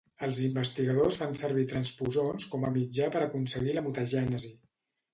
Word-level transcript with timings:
Els 0.27 0.37
investigadors 0.45 1.19
fan 1.23 1.37
servir 1.43 1.67
transposons 1.75 2.49
com 2.55 2.67
a 2.71 2.75
mitjà 2.81 3.13
per 3.19 3.25
aconseguir 3.29 3.81
la 3.81 3.89
mutagènesi. 3.91 4.57